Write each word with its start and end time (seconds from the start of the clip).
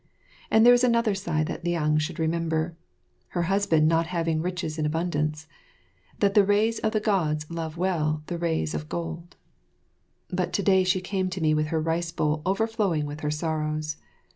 And 0.49 0.65
there 0.65 0.73
is 0.73 0.83
another 0.83 1.13
side 1.13 1.45
that 1.45 1.63
Liang 1.63 1.99
should 1.99 2.17
remember, 2.17 2.75
her 3.37 3.43
husband 3.43 3.87
not 3.87 4.07
having 4.07 4.41
riches 4.41 4.79
in 4.79 4.85
abundance: 4.87 5.45
that 6.17 6.33
the 6.33 6.43
rays 6.43 6.79
of 6.79 6.91
the 6.93 6.99
Gods 6.99 7.45
love 7.51 7.77
well 7.77 8.23
the 8.25 8.39
rays 8.39 8.73
of 8.73 8.89
Gold. 8.89 9.35
But 10.31 10.53
to 10.53 10.63
day 10.63 10.83
she 10.83 11.01
came 11.01 11.29
to 11.29 11.39
me 11.41 11.53
with 11.53 11.67
her 11.67 11.79
rice 11.79 12.11
bowl 12.11 12.41
overflowing 12.47 13.05
with 13.05 13.19
her 13.19 13.29
sorrows. 13.29 13.97